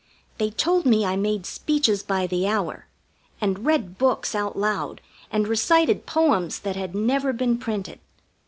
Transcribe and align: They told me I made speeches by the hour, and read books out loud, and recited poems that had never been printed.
They 0.39 0.49
told 0.49 0.83
me 0.87 1.05
I 1.05 1.15
made 1.15 1.45
speeches 1.45 2.01
by 2.01 2.25
the 2.25 2.47
hour, 2.47 2.87
and 3.39 3.67
read 3.67 3.99
books 3.99 4.33
out 4.33 4.57
loud, 4.57 4.99
and 5.29 5.47
recited 5.47 6.07
poems 6.07 6.61
that 6.61 6.75
had 6.75 6.95
never 6.95 7.31
been 7.33 7.59
printed. 7.59 7.99